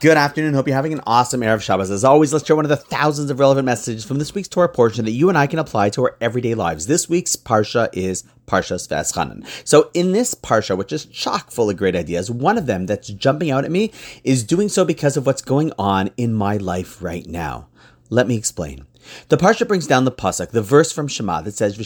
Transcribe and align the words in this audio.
Good 0.00 0.16
afternoon. 0.18 0.54
Hope 0.54 0.66
you're 0.66 0.76
having 0.76 0.92
an 0.92 1.00
awesome 1.06 1.40
Erev 1.40 1.62
Shabbos. 1.62 1.90
As 1.90 2.04
always, 2.04 2.32
let's 2.32 2.44
share 2.44 2.56
one 2.56 2.64
of 2.64 2.68
the 2.68 2.76
thousands 2.76 3.30
of 3.30 3.38
relevant 3.38 3.64
messages 3.64 4.04
from 4.04 4.18
this 4.18 4.34
week's 4.34 4.48
Torah 4.48 4.68
portion 4.68 5.04
that 5.04 5.12
you 5.12 5.28
and 5.28 5.38
I 5.38 5.46
can 5.46 5.60
apply 5.60 5.90
to 5.90 6.02
our 6.02 6.16
everyday 6.20 6.54
lives. 6.54 6.88
This 6.88 7.08
week's 7.08 7.36
Parsha 7.36 7.88
is 7.92 8.24
Parshas 8.46 8.88
V'eschanan. 8.88 9.46
So 9.64 9.90
in 9.94 10.12
this 10.12 10.34
Parsha, 10.34 10.76
which 10.76 10.92
is 10.92 11.06
chock 11.06 11.50
full 11.50 11.70
of 11.70 11.76
great 11.76 11.96
ideas, 11.96 12.30
one 12.30 12.58
of 12.58 12.66
them 12.66 12.86
that's 12.86 13.08
jumping 13.08 13.50
out 13.50 13.64
at 13.64 13.70
me 13.70 13.92
is 14.24 14.42
doing 14.42 14.68
so 14.68 14.84
because 14.84 15.16
of 15.16 15.26
what's 15.26 15.40
going 15.40 15.72
on 15.78 16.10
in 16.16 16.34
my 16.34 16.56
life 16.56 17.00
right 17.00 17.26
now. 17.26 17.68
Let 18.14 18.28
me 18.28 18.36
explain. 18.36 18.86
The 19.28 19.36
parsha 19.36 19.66
brings 19.66 19.88
down 19.88 20.04
the 20.04 20.12
pasuk, 20.12 20.50
the 20.50 20.62
verse 20.62 20.92
from 20.92 21.08
Shema 21.08 21.40
that 21.40 21.54
says, 21.54 21.76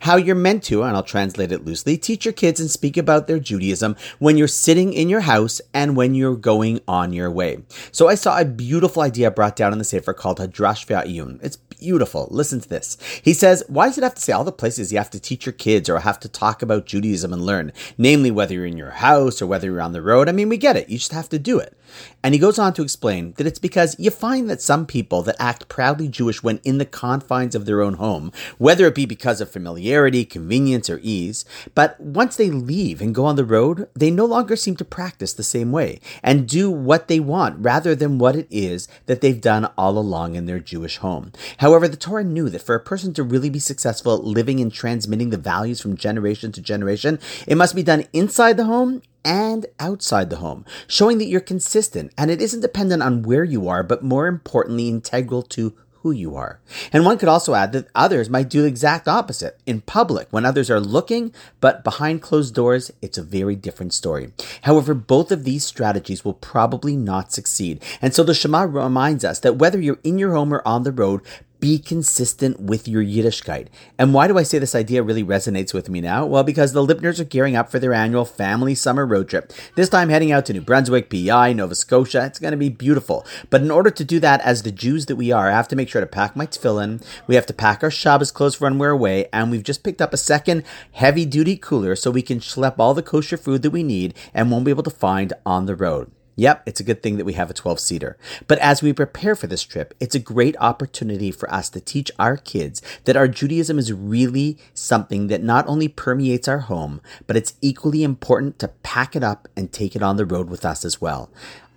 How 0.00 0.16
you're 0.16 0.34
meant 0.34 0.62
to, 0.64 0.82
and 0.82 0.96
I'll 0.96 1.02
translate 1.04 1.52
it 1.52 1.64
loosely, 1.64 1.96
teach 1.96 2.24
your 2.24 2.34
kids 2.34 2.58
and 2.58 2.68
speak 2.68 2.96
about 2.96 3.28
their 3.28 3.38
Judaism 3.38 3.94
when 4.18 4.36
you're 4.36 4.48
sitting 4.48 4.92
in 4.92 5.08
your 5.08 5.20
house 5.20 5.60
and 5.72 5.96
when 5.96 6.16
you're 6.16 6.36
going 6.36 6.80
on 6.88 7.12
your 7.12 7.30
way. 7.30 7.58
So 7.92 8.08
I 8.08 8.16
saw 8.16 8.40
a 8.40 8.44
beautiful 8.44 9.02
idea 9.02 9.30
brought 9.30 9.54
down 9.54 9.72
in 9.72 9.78
the 9.78 9.84
Sefer 9.84 10.12
called 10.12 10.40
Hadrash 10.40 10.86
Ve'ayun. 10.86 11.38
It's 11.40 11.58
beautiful. 11.84 12.28
Listen 12.30 12.60
to 12.60 12.68
this. 12.68 12.96
He 13.22 13.34
says, 13.34 13.62
Why 13.68 13.88
does 13.88 13.98
it 13.98 14.04
have 14.04 14.14
to 14.14 14.20
say 14.20 14.32
all 14.32 14.42
the 14.42 14.52
places 14.52 14.90
you 14.90 14.96
have 14.96 15.10
to 15.10 15.20
teach 15.20 15.44
your 15.44 15.52
kids 15.52 15.90
or 15.90 15.98
have 15.98 16.18
to 16.20 16.28
talk 16.30 16.62
about 16.62 16.86
Judaism 16.86 17.30
and 17.30 17.44
learn? 17.44 17.72
Namely, 17.98 18.30
whether 18.30 18.54
you're 18.54 18.64
in 18.64 18.78
your 18.78 18.92
house 18.92 19.42
or 19.42 19.46
whether 19.46 19.66
you're 19.66 19.82
on 19.82 19.92
the 19.92 20.00
road. 20.00 20.26
I 20.26 20.32
mean, 20.32 20.48
we 20.48 20.56
get 20.56 20.76
it. 20.76 20.88
You 20.88 20.96
just 20.96 21.12
have 21.12 21.28
to 21.28 21.38
do 21.38 21.58
it. 21.58 21.76
And 22.22 22.34
he 22.34 22.40
goes 22.40 22.58
on 22.58 22.72
to 22.74 22.82
explain 22.82 23.34
that 23.36 23.46
it's 23.46 23.58
because 23.58 23.96
you 23.98 24.10
find 24.10 24.48
that 24.48 24.62
some 24.62 24.86
people 24.86 25.22
that 25.22 25.36
act 25.38 25.68
proudly 25.68 26.08
Jewish 26.08 26.42
when 26.42 26.60
in 26.64 26.78
the 26.78 26.86
confines 26.86 27.54
of 27.54 27.66
their 27.66 27.82
own 27.82 27.94
home, 27.94 28.32
whether 28.58 28.86
it 28.86 28.94
be 28.94 29.06
because 29.06 29.40
of 29.40 29.50
familiarity, 29.50 30.24
convenience, 30.24 30.88
or 30.88 31.00
ease, 31.02 31.44
but 31.74 32.00
once 32.00 32.36
they 32.36 32.50
leave 32.50 33.00
and 33.00 33.14
go 33.14 33.26
on 33.26 33.36
the 33.36 33.44
road, 33.44 33.88
they 33.94 34.10
no 34.10 34.24
longer 34.24 34.56
seem 34.56 34.76
to 34.76 34.84
practice 34.84 35.32
the 35.32 35.42
same 35.42 35.70
way 35.70 36.00
and 36.22 36.48
do 36.48 36.70
what 36.70 37.08
they 37.08 37.20
want 37.20 37.62
rather 37.62 37.94
than 37.94 38.18
what 38.18 38.36
it 38.36 38.48
is 38.50 38.88
that 39.06 39.20
they've 39.20 39.40
done 39.40 39.70
all 39.76 39.98
along 39.98 40.34
in 40.34 40.46
their 40.46 40.58
Jewish 40.58 40.98
home. 40.98 41.32
However, 41.58 41.73
the 41.80 41.96
Torah 41.96 42.24
knew 42.24 42.48
that 42.48 42.62
for 42.62 42.74
a 42.74 42.80
person 42.80 43.12
to 43.14 43.22
really 43.22 43.50
be 43.50 43.58
successful 43.58 44.14
at 44.14 44.24
living 44.24 44.60
and 44.60 44.72
transmitting 44.72 45.30
the 45.30 45.36
values 45.36 45.80
from 45.80 45.96
generation 45.96 46.52
to 46.52 46.60
generation, 46.60 47.18
it 47.46 47.56
must 47.56 47.74
be 47.74 47.82
done 47.82 48.06
inside 48.12 48.56
the 48.56 48.64
home 48.64 49.02
and 49.24 49.66
outside 49.80 50.30
the 50.30 50.36
home, 50.36 50.64
showing 50.86 51.18
that 51.18 51.26
you're 51.26 51.40
consistent 51.40 52.12
and 52.18 52.30
it 52.30 52.42
isn't 52.42 52.60
dependent 52.60 53.02
on 53.02 53.22
where 53.22 53.44
you 53.44 53.68
are, 53.68 53.82
but 53.82 54.02
more 54.02 54.26
importantly, 54.26 54.88
integral 54.88 55.42
to 55.42 55.74
who 56.04 56.10
you 56.10 56.36
are. 56.36 56.60
And 56.92 57.06
one 57.06 57.16
could 57.16 57.30
also 57.30 57.54
add 57.54 57.72
that 57.72 57.88
others 57.94 58.28
might 58.28 58.50
do 58.50 58.60
the 58.60 58.68
exact 58.68 59.08
opposite. 59.08 59.58
In 59.64 59.80
public, 59.80 60.28
when 60.30 60.44
others 60.44 60.70
are 60.70 60.78
looking, 60.78 61.32
but 61.62 61.82
behind 61.82 62.20
closed 62.20 62.54
doors, 62.54 62.90
it's 63.00 63.16
a 63.16 63.22
very 63.22 63.56
different 63.56 63.94
story. 63.94 64.30
However, 64.62 64.92
both 64.92 65.32
of 65.32 65.44
these 65.44 65.64
strategies 65.64 66.22
will 66.22 66.34
probably 66.34 66.94
not 66.94 67.32
succeed. 67.32 67.82
And 68.02 68.14
so 68.14 68.22
the 68.22 68.34
Shema 68.34 68.64
reminds 68.64 69.24
us 69.24 69.40
that 69.40 69.56
whether 69.56 69.80
you're 69.80 69.98
in 70.04 70.18
your 70.18 70.34
home 70.34 70.52
or 70.52 70.60
on 70.68 70.82
the 70.82 70.92
road, 70.92 71.22
be 71.64 71.78
consistent 71.78 72.60
with 72.60 72.86
your 72.86 73.02
Yiddishkeit. 73.02 73.68
And 73.96 74.12
why 74.12 74.28
do 74.28 74.36
I 74.36 74.42
say 74.42 74.58
this 74.58 74.74
idea 74.74 75.02
really 75.02 75.24
resonates 75.24 75.72
with 75.72 75.88
me 75.88 76.02
now? 76.02 76.26
Well, 76.26 76.42
because 76.42 76.74
the 76.74 76.86
Lipners 76.86 77.18
are 77.18 77.24
gearing 77.24 77.56
up 77.56 77.70
for 77.70 77.78
their 77.78 77.94
annual 77.94 78.26
family 78.26 78.74
summer 78.74 79.06
road 79.06 79.30
trip. 79.30 79.50
This 79.74 79.88
time 79.88 80.10
heading 80.10 80.30
out 80.30 80.44
to 80.44 80.52
New 80.52 80.60
Brunswick, 80.60 81.08
PEI, 81.08 81.54
Nova 81.54 81.74
Scotia. 81.74 82.26
It's 82.26 82.38
going 82.38 82.50
to 82.50 82.58
be 82.58 82.68
beautiful. 82.68 83.24
But 83.48 83.62
in 83.62 83.70
order 83.70 83.88
to 83.88 84.04
do 84.04 84.20
that, 84.20 84.42
as 84.42 84.62
the 84.62 84.70
Jews 84.70 85.06
that 85.06 85.16
we 85.16 85.32
are, 85.32 85.48
I 85.48 85.52
have 85.52 85.68
to 85.68 85.76
make 85.76 85.88
sure 85.88 86.02
to 86.02 86.06
pack 86.06 86.36
my 86.36 86.46
tefillin. 86.46 87.02
We 87.26 87.34
have 87.34 87.46
to 87.46 87.54
pack 87.54 87.82
our 87.82 87.90
Shabbos 87.90 88.30
clothes 88.30 88.56
for 88.56 88.64
when 88.64 88.76
we're 88.76 88.90
away. 88.90 89.30
And 89.32 89.50
we've 89.50 89.62
just 89.62 89.82
picked 89.82 90.02
up 90.02 90.12
a 90.12 90.18
second 90.18 90.64
heavy 90.92 91.24
duty 91.24 91.56
cooler 91.56 91.96
so 91.96 92.10
we 92.10 92.20
can 92.20 92.40
schlep 92.40 92.74
all 92.78 92.92
the 92.92 93.02
kosher 93.02 93.38
food 93.38 93.62
that 93.62 93.70
we 93.70 93.82
need 93.82 94.12
and 94.34 94.50
won't 94.50 94.66
be 94.66 94.70
able 94.70 94.82
to 94.82 94.90
find 94.90 95.32
on 95.46 95.64
the 95.64 95.74
road. 95.74 96.10
Yep, 96.36 96.64
it's 96.66 96.80
a 96.80 96.84
good 96.84 97.02
thing 97.02 97.16
that 97.16 97.24
we 97.24 97.34
have 97.34 97.50
a 97.50 97.54
12 97.54 97.78
seater. 97.78 98.16
But 98.46 98.58
as 98.58 98.82
we 98.82 98.92
prepare 98.92 99.36
for 99.36 99.46
this 99.46 99.62
trip, 99.62 99.94
it's 100.00 100.14
a 100.14 100.20
great 100.20 100.56
opportunity 100.58 101.30
for 101.30 101.52
us 101.52 101.68
to 101.70 101.80
teach 101.80 102.10
our 102.18 102.36
kids 102.36 102.82
that 103.04 103.16
our 103.16 103.28
Judaism 103.28 103.78
is 103.78 103.92
really 103.92 104.58
something 104.72 105.28
that 105.28 105.42
not 105.42 105.66
only 105.68 105.86
permeates 105.86 106.48
our 106.48 106.60
home, 106.60 107.00
but 107.26 107.36
it's 107.36 107.54
equally 107.60 108.02
important 108.02 108.58
to 108.58 108.68
pack 108.82 109.14
it 109.14 109.22
up 109.22 109.48
and 109.56 109.72
take 109.72 109.94
it 109.94 110.02
on 110.02 110.16
the 110.16 110.26
road 110.26 110.50
with 110.50 110.64
us 110.64 110.84
as 110.84 111.00
well. 111.00 111.30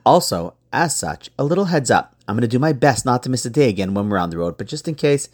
Also, 0.05 0.55
as 0.73 0.95
such, 0.95 1.29
a 1.37 1.43
little 1.43 1.65
heads 1.65 1.91
up. 1.91 2.15
I'm 2.27 2.35
going 2.35 2.41
to 2.41 2.47
do 2.47 2.59
my 2.59 2.73
best 2.73 3.05
not 3.05 3.23
to 3.23 3.29
miss 3.29 3.45
a 3.45 3.49
day 3.49 3.69
again 3.69 3.93
when 3.93 4.09
we're 4.09 4.17
on 4.17 4.31
the 4.31 4.37
road, 4.37 4.57
but 4.57 4.67
just 4.67 4.87
in 4.87 4.95
case, 4.95 5.29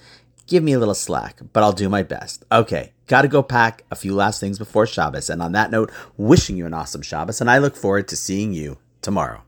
give 0.47 0.63
me 0.63 0.73
a 0.73 0.79
little 0.79 0.93
slack, 0.93 1.39
but 1.53 1.63
I'll 1.63 1.71
do 1.71 1.89
my 1.89 2.03
best. 2.03 2.43
Okay, 2.51 2.91
gotta 3.07 3.27
go 3.27 3.41
pack 3.41 3.83
a 3.89 3.95
few 3.95 4.13
last 4.13 4.39
things 4.39 4.59
before 4.59 4.85
Shabbos. 4.85 5.29
And 5.29 5.41
on 5.41 5.53
that 5.53 5.71
note, 5.71 5.91
wishing 6.17 6.57
you 6.57 6.65
an 6.65 6.73
awesome 6.73 7.01
Shabbos, 7.01 7.41
and 7.41 7.49
I 7.49 7.57
look 7.57 7.75
forward 7.75 8.07
to 8.09 8.15
seeing 8.15 8.53
you 8.53 8.77
tomorrow. 9.03 9.43